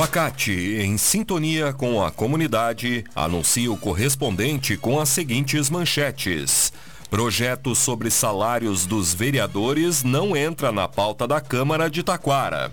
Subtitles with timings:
[0.00, 6.72] Facate, em sintonia com a comunidade, anuncia o correspondente com as seguintes manchetes.
[7.10, 12.72] Projeto sobre salários dos vereadores não entra na pauta da Câmara de Taquara.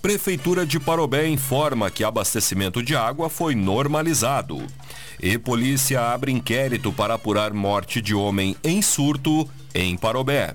[0.00, 4.64] Prefeitura de Parobé informa que abastecimento de água foi normalizado.
[5.20, 10.54] E polícia abre inquérito para apurar morte de homem em surto em Parobé.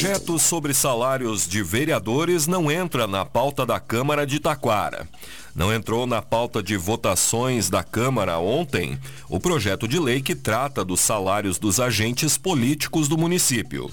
[0.00, 5.08] Projeto sobre salários de vereadores não entra na pauta da Câmara de Taquara.
[5.56, 8.96] Não entrou na pauta de votações da Câmara ontem
[9.28, 13.90] o projeto de lei que trata dos salários dos agentes políticos do município.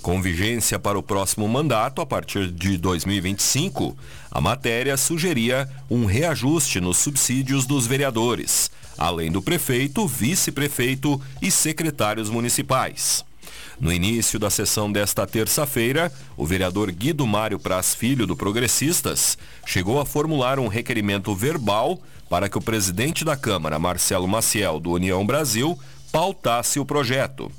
[0.00, 3.94] Com vigência para o próximo mandato, a partir de 2025,
[4.30, 12.30] a matéria sugeria um reajuste nos subsídios dos vereadores, além do prefeito, vice-prefeito e secretários
[12.30, 13.22] municipais.
[13.80, 19.36] No início da sessão desta terça-feira, o vereador Guido Mário Praz Filho, do Progressistas,
[19.66, 24.92] chegou a formular um requerimento verbal para que o presidente da Câmara, Marcelo Maciel, do
[24.92, 25.78] União Brasil,
[26.10, 27.50] pautasse o projeto.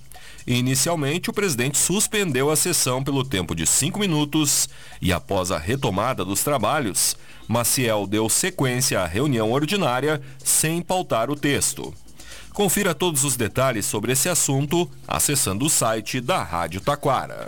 [0.46, 4.68] Inicialmente, o presidente suspendeu a sessão pelo tempo de cinco minutos
[5.02, 7.16] e, após a retomada dos trabalhos,
[7.48, 11.94] Maciel deu sequência à reunião ordinária sem pautar o texto.
[12.54, 17.48] Confira todos os detalhes sobre esse assunto acessando o site da Rádio Taquara.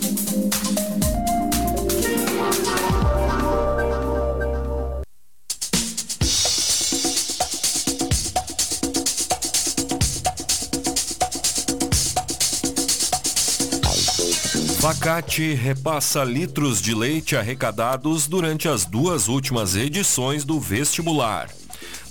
[14.81, 21.51] Facate repassa litros de leite arrecadados durante as duas últimas edições do vestibular.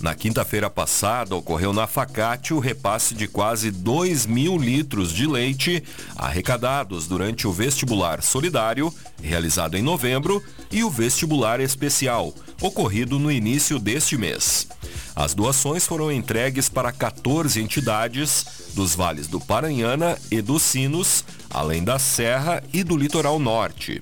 [0.01, 5.83] Na quinta-feira passada, ocorreu na Facate o repasse de quase 2 mil litros de leite
[6.15, 12.33] arrecadados durante o vestibular solidário, realizado em novembro, e o vestibular especial,
[12.63, 14.69] ocorrido no início deste mês.
[15.15, 21.83] As doações foram entregues para 14 entidades dos vales do Paranhana e dos Sinos, além
[21.83, 24.01] da Serra e do Litoral Norte.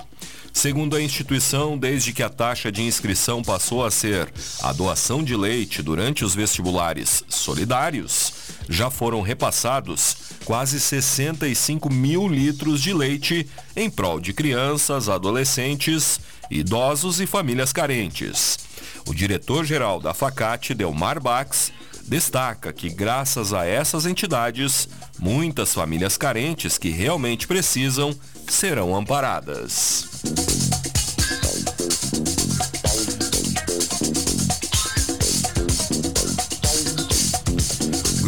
[0.52, 4.28] Segundo a instituição, desde que a taxa de inscrição passou a ser
[4.60, 8.32] a doação de leite durante os vestibulares solidários,
[8.68, 16.20] já foram repassados quase 65 mil litros de leite em prol de crianças, adolescentes,
[16.50, 18.58] idosos e famílias carentes.
[19.06, 21.72] O diretor-geral da Facate, Delmar Bax,
[22.04, 28.14] destaca que, graças a essas entidades, muitas famílias carentes que realmente precisam
[28.48, 30.08] serão amparadas.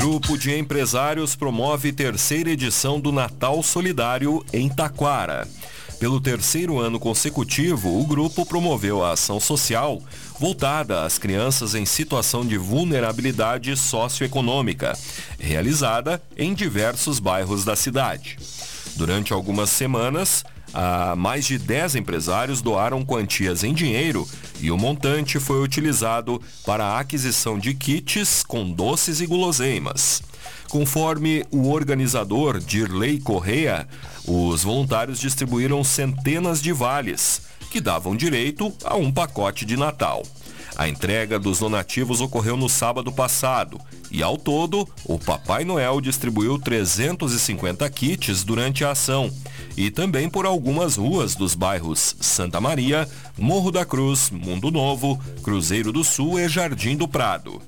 [0.01, 5.47] Grupo de empresários promove terceira edição do Natal Solidário em Taquara.
[5.99, 10.01] Pelo terceiro ano consecutivo, o grupo promoveu a ação social
[10.39, 14.97] voltada às crianças em situação de vulnerabilidade socioeconômica,
[15.39, 18.39] realizada em diversos bairros da cidade.
[18.97, 20.43] Durante algumas semanas,
[21.17, 24.27] mais de 10 empresários doaram quantias em dinheiro
[24.61, 30.23] e o montante foi utilizado para a aquisição de kits com doces e guloseimas.
[30.69, 33.89] Conforme o organizador Dirley Correia,
[34.25, 40.23] os voluntários distribuíram centenas de vales, que davam direito a um pacote de Natal.
[40.77, 43.81] A entrega dos donativos ocorreu no sábado passado
[44.11, 49.31] e, ao todo, o Papai Noel distribuiu 350 kits durante a ação
[49.77, 53.09] e também por algumas ruas dos bairros Santa Maria,
[53.39, 57.61] Morro da Cruz, Mundo Novo, Cruzeiro do Sul e Jardim do Prado.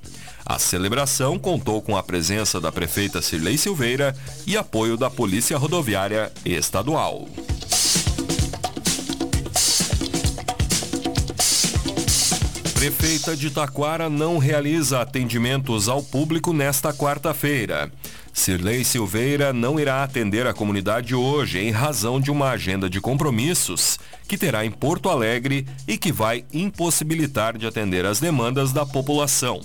[0.44, 4.14] A celebração contou com a presença da prefeita Cirlei Silveira
[4.46, 7.28] e apoio da Polícia Rodoviária Estadual.
[12.82, 17.92] Prefeita de Taquara não realiza atendimentos ao público nesta quarta-feira.
[18.32, 24.00] Cirlei Silveira não irá atender a comunidade hoje em razão de uma agenda de compromissos
[24.26, 29.60] que terá em Porto Alegre e que vai impossibilitar de atender as demandas da população.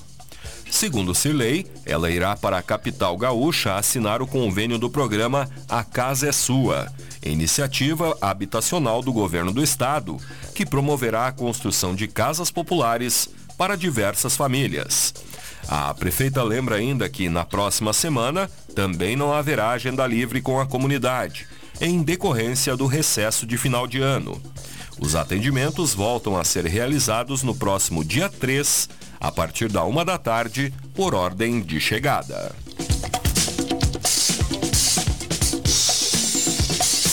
[0.69, 6.27] Segundo Cirlei, ela irá para a capital gaúcha assinar o convênio do programa A Casa
[6.27, 6.91] é Sua,
[7.25, 10.17] iniciativa habitacional do governo do estado,
[10.53, 15.13] que promoverá a construção de casas populares para diversas famílias.
[15.67, 20.65] A prefeita lembra ainda que na próxima semana também não haverá agenda livre com a
[20.65, 21.47] comunidade,
[21.81, 24.41] em decorrência do recesso de final de ano.
[24.99, 30.17] Os atendimentos voltam a ser realizados no próximo dia 3 a partir da uma da
[30.17, 32.55] tarde, por ordem de chegada.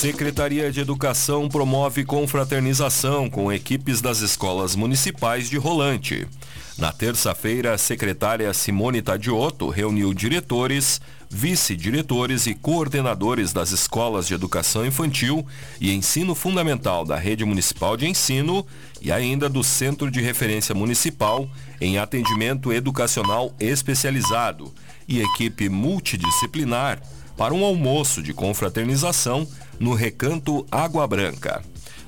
[0.05, 6.29] Secretaria de Educação promove confraternização com equipes das escolas municipais de Rolante.
[6.77, 11.01] Na terça-feira, a secretária Simone Tadioto reuniu diretores,
[11.31, 15.47] vice-diretores e coordenadores das escolas de educação infantil
[15.81, 18.67] e ensino fundamental da Rede Municipal de Ensino
[19.01, 21.49] e ainda do Centro de Referência Municipal
[21.81, 24.75] em Atendimento Educacional Especializado
[25.07, 27.01] e equipe multidisciplinar
[27.37, 29.47] para um almoço de confraternização
[29.79, 31.63] no Recanto Água Branca.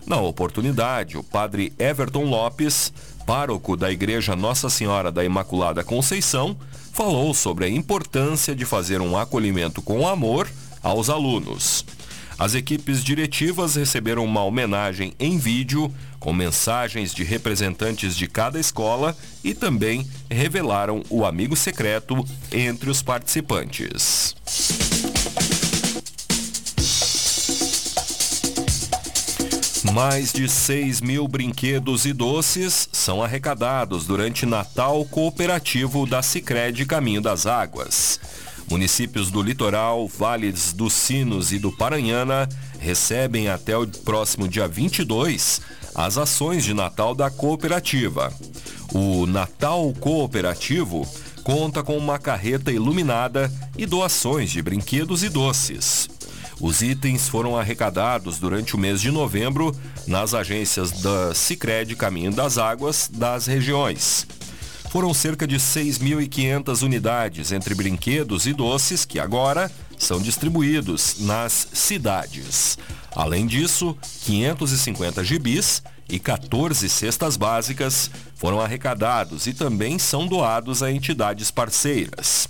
[0.07, 2.93] Na oportunidade, o padre Everton Lopes
[3.27, 6.57] pároco da Igreja Nossa Senhora da Imaculada Conceição,
[6.93, 10.49] falou sobre a importância de fazer um acolhimento com amor
[10.81, 11.85] aos alunos.
[12.39, 19.17] As equipes diretivas receberam uma homenagem em vídeo com mensagens de representantes de cada escola
[19.43, 24.35] e também revelaram o amigo secreto entre os participantes.
[29.93, 37.21] Mais de 6 mil brinquedos e doces são arrecadados durante Natal Cooperativo da Sicredi Caminho
[37.21, 38.21] das Águas.
[38.71, 42.49] Municípios do litoral, Vales dos Sinos e do Paranhana
[42.79, 45.61] recebem até o próximo dia 22
[45.95, 48.33] as ações de Natal da cooperativa.
[48.93, 51.07] O Natal Cooperativo
[51.43, 56.16] conta com uma carreta iluminada e doações de brinquedos e doces.
[56.61, 59.77] Os itens foram arrecadados durante o mês de novembro
[60.07, 64.27] nas agências da Sicredi Caminho das Águas das regiões.
[64.91, 72.79] Foram cerca de 6.500 unidades entre brinquedos e doces que agora são distribuídos nas cidades.
[73.15, 80.91] Além disso, 550 gibis e 14 cestas básicas foram arrecadados e também são doados a
[80.91, 82.49] entidades parceiras.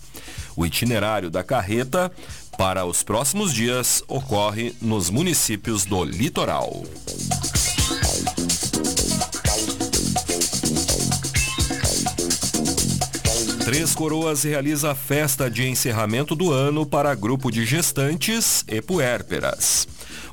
[0.54, 2.10] O itinerário da carreta
[2.56, 6.82] para os próximos dias ocorre nos municípios do litoral.
[13.64, 19.86] Três Coroas realiza a festa de encerramento do ano para grupo de gestantes e puérperas.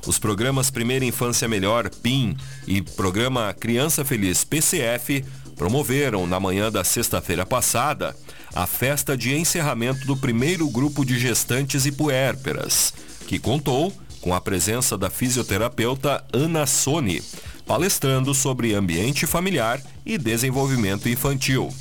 [0.06, 5.24] Os programas Primeira Infância Melhor, PIM, e Programa Criança Feliz, PCF,
[5.56, 8.16] promoveram na manhã da sexta-feira passada
[8.54, 12.94] a festa de encerramento do primeiro grupo de gestantes e puérperas,
[13.26, 17.22] que contou com a presença da fisioterapeuta Ana Soni,
[17.66, 21.72] palestrando sobre ambiente familiar e desenvolvimento infantil.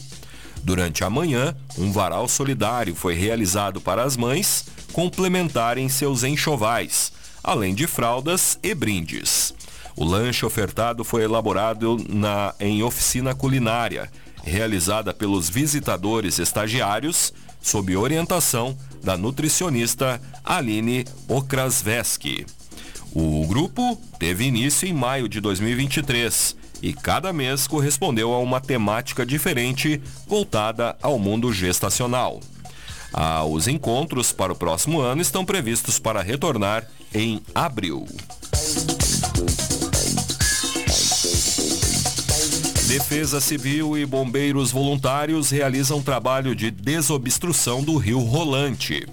[0.63, 7.11] Durante a manhã, um varal solidário foi realizado para as mães complementarem seus enxovais,
[7.43, 9.52] além de fraldas e brindes.
[9.95, 14.09] O lanche ofertado foi elaborado na, em oficina culinária
[14.43, 22.45] realizada pelos visitadores estagiários, sob orientação da nutricionista Aline Okrasveski.
[23.13, 29.25] O grupo teve início em maio de 2023 e cada mês correspondeu a uma temática
[29.25, 32.41] diferente voltada ao mundo gestacional.
[33.13, 38.05] Ah, os encontros para o próximo ano estão previstos para retornar em abril.
[42.93, 49.07] Defesa Civil e bombeiros voluntários realizam trabalho de desobstrução do rio Rolante.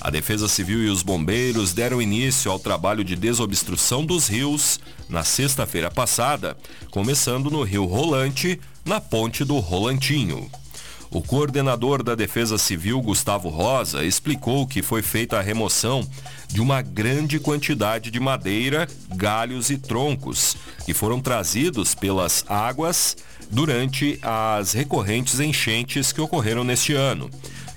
[0.00, 5.22] A Defesa Civil e os bombeiros deram início ao trabalho de desobstrução dos rios na
[5.22, 6.56] sexta-feira passada,
[6.90, 10.50] começando no rio Rolante, na ponte do Rolantinho.
[11.12, 16.08] O coordenador da Defesa Civil, Gustavo Rosa, explicou que foi feita a remoção
[16.48, 23.14] de uma grande quantidade de madeira, galhos e troncos que foram trazidos pelas águas
[23.50, 27.28] durante as recorrentes enchentes que ocorreram neste ano,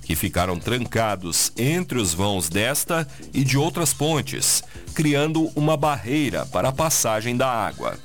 [0.03, 4.63] que ficaram trancados entre os vãos desta e de outras pontes,
[4.93, 7.97] criando uma barreira para a passagem da água.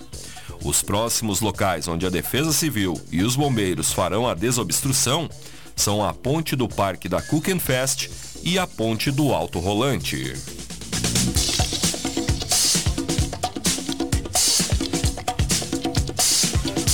[0.64, 5.28] Os próximos locais onde a Defesa Civil e os bombeiros farão a desobstrução
[5.74, 8.10] são a ponte do Parque da Kuchenfest
[8.42, 10.34] e a ponte do Alto Rolante.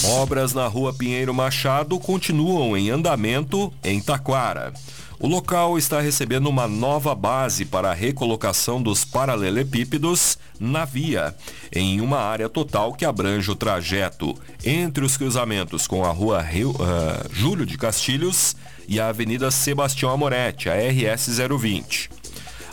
[0.05, 4.73] Obras na rua Pinheiro Machado continuam em andamento em Taquara.
[5.19, 11.35] O local está recebendo uma nova base para a recolocação dos paralelepípedos na via,
[11.73, 14.35] em uma área total que abrange o trajeto
[14.65, 18.57] entre os cruzamentos com a rua Rio, uh, Júlio de Castilhos
[18.89, 22.16] e a Avenida Sebastião Amoretti, a RS 020.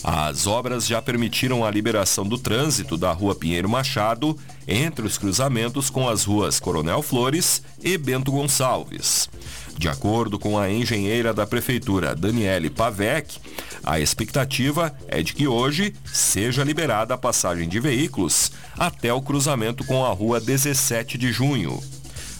[0.04, 5.90] As obras já permitiram a liberação do trânsito da Rua Pinheiro Machado entre os cruzamentos
[5.90, 9.30] com as ruas Coronel Flores e Bento Gonçalves.
[9.78, 13.40] De acordo com a engenheira da prefeitura, Daniele Pavec,
[13.82, 19.86] a expectativa é de que hoje seja liberada a passagem de veículos até o cruzamento
[19.86, 21.82] com a rua 17 de junho.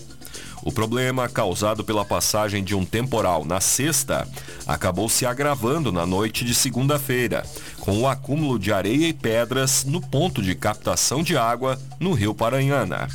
[0.63, 4.27] O problema, causado pela passagem de um temporal na sexta,
[4.67, 7.45] acabou se agravando na noite de segunda-feira,
[7.81, 12.35] com o acúmulo de areia e pedras no ponto de captação de água no rio
[12.35, 13.09] Paranhana.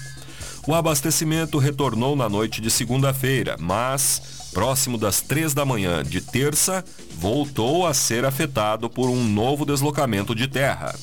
[0.66, 6.86] O abastecimento retornou na noite de segunda-feira, mas, próximo das três da manhã de terça,
[7.18, 10.96] voltou a ser afetado por um novo deslocamento de terra.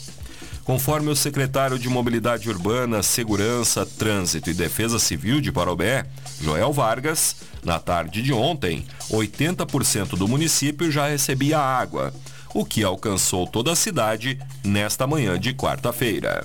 [0.68, 6.04] Conforme o secretário de Mobilidade Urbana, Segurança, Trânsito e Defesa Civil de Parobé,
[6.42, 12.12] Joel Vargas, na tarde de ontem, 80% do município já recebia água,
[12.52, 16.44] o que alcançou toda a cidade nesta manhã de quarta-feira.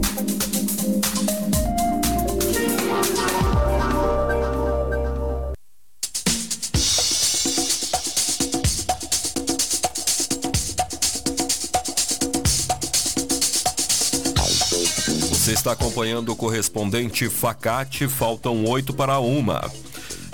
[15.61, 19.71] está acompanhando o correspondente Facate, faltam oito para uma.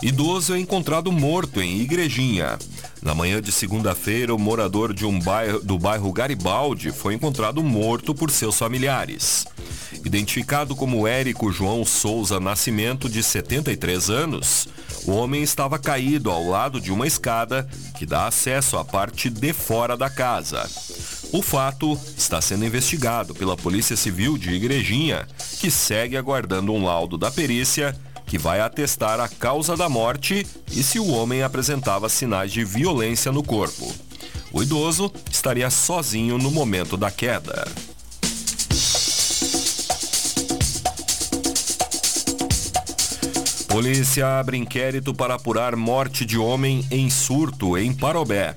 [0.01, 2.57] Idoso é encontrado morto em Igrejinha.
[3.01, 8.15] Na manhã de segunda-feira, o morador de um bairro, do bairro Garibaldi foi encontrado morto
[8.15, 9.45] por seus familiares.
[10.05, 14.69] Identificado como Érico João Souza Nascimento, de 73 anos,
[15.05, 17.67] o homem estava caído ao lado de uma escada
[17.97, 20.69] que dá acesso à parte de fora da casa.
[21.31, 25.27] O fato está sendo investigado pela Polícia Civil de Igrejinha,
[25.59, 30.83] que segue aguardando um laudo da perícia que vai atestar a causa da morte e
[30.83, 33.93] se o homem apresentava sinais de violência no corpo.
[34.51, 37.67] O idoso estaria sozinho no momento da queda.
[43.67, 48.55] Polícia abre inquérito para apurar morte de homem em surto em Parobé.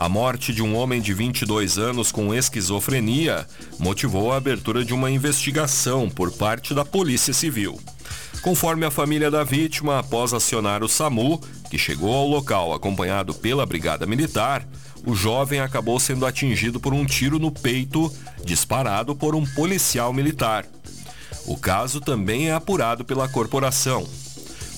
[0.00, 3.46] A morte de um homem de 22 anos com esquizofrenia
[3.78, 7.78] motivou a abertura de uma investigação por parte da Polícia Civil.
[8.40, 11.38] Conforme a família da vítima, após acionar o SAMU,
[11.70, 14.66] que chegou ao local acompanhado pela Brigada Militar,
[15.04, 18.10] o jovem acabou sendo atingido por um tiro no peito
[18.42, 20.64] disparado por um policial militar.
[21.44, 24.08] O caso também é apurado pela corporação.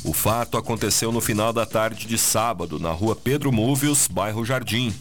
[0.02, 4.92] O fato aconteceu no final da tarde de sábado, na rua Pedro Múvios, bairro Jardim.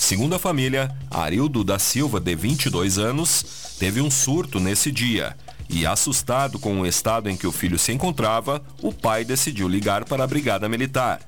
[0.00, 5.36] Segundo a família, Arildo da Silva, de 22 anos, teve um surto nesse dia
[5.68, 10.06] e, assustado com o estado em que o filho se encontrava, o pai decidiu ligar
[10.06, 11.20] para a Brigada Militar.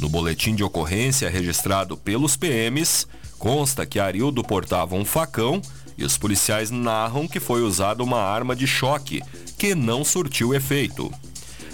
[0.00, 3.06] No boletim de ocorrência registrado pelos PMs,
[3.38, 5.60] consta que Arildo portava um facão
[5.96, 9.22] e os policiais narram que foi usada uma arma de choque,
[9.58, 11.12] que não surtiu efeito.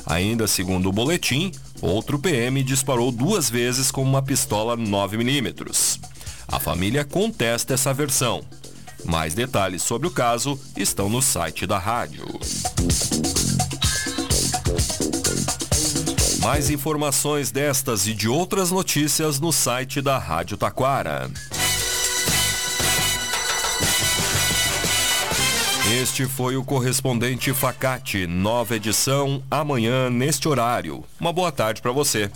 [0.04, 6.15] Ainda segundo o boletim, outro PM disparou duas vezes com uma pistola 9mm.
[6.48, 8.44] A família contesta essa versão.
[9.04, 12.24] Mais detalhes sobre o caso estão no site da rádio.
[16.40, 21.28] Mais informações destas e de outras notícias no site da Rádio Taquara.
[26.00, 31.04] Este foi o correspondente Facate, nova edição, amanhã neste horário.
[31.20, 32.30] Uma boa tarde para você.